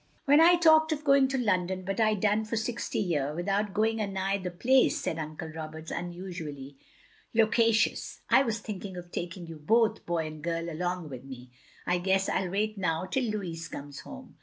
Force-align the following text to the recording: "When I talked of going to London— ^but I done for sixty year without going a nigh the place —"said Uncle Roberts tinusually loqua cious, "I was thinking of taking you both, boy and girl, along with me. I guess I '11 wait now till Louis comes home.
"When 0.25 0.41
I 0.41 0.55
talked 0.55 0.91
of 0.91 1.03
going 1.03 1.27
to 1.27 1.37
London— 1.37 1.85
^but 1.85 1.99
I 1.99 2.15
done 2.15 2.43
for 2.43 2.55
sixty 2.55 2.97
year 2.97 3.35
without 3.35 3.71
going 3.71 4.01
a 4.01 4.07
nigh 4.07 4.39
the 4.39 4.49
place 4.49 4.99
—"said 5.01 5.19
Uncle 5.19 5.49
Roberts 5.49 5.91
tinusually 5.91 6.77
loqua 7.35 7.71
cious, 7.71 8.21
"I 8.27 8.41
was 8.41 8.61
thinking 8.61 8.97
of 8.97 9.11
taking 9.11 9.45
you 9.45 9.57
both, 9.57 10.03
boy 10.07 10.25
and 10.25 10.43
girl, 10.43 10.71
along 10.71 11.09
with 11.09 11.23
me. 11.23 11.51
I 11.85 11.99
guess 11.99 12.29
I 12.29 12.37
'11 12.37 12.51
wait 12.51 12.77
now 12.79 13.05
till 13.05 13.25
Louis 13.25 13.67
comes 13.67 13.99
home. 13.99 14.37